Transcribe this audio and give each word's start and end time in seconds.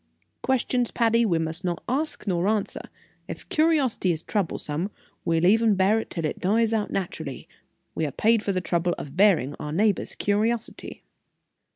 Questions, 0.41 0.89
Patty, 0.89 1.27
we 1.27 1.37
must 1.37 1.63
not 1.63 1.83
ask 1.87 2.25
nor 2.25 2.47
answer; 2.47 2.81
if 3.27 3.47
curiosity 3.49 4.11
is 4.11 4.23
troublesome, 4.23 4.89
we'll 5.23 5.45
even 5.45 5.75
bear 5.75 5.99
it 5.99 6.09
till 6.09 6.25
it 6.25 6.39
dies 6.39 6.73
out 6.73 6.89
naturally; 6.89 7.47
we 7.93 8.07
are 8.07 8.11
paid 8.11 8.41
for 8.41 8.51
the 8.51 8.61
trouble 8.61 8.95
of 8.97 9.15
bearing 9.15 9.53
our 9.59 9.71
neighbor's 9.71 10.15
curiosity." 10.15 11.03